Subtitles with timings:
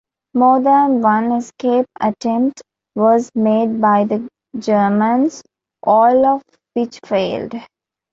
[0.33, 2.63] More than one escape attempt
[2.95, 4.27] was made by the
[4.57, 5.43] Germans,
[5.83, 6.41] all of
[6.73, 7.53] which failed.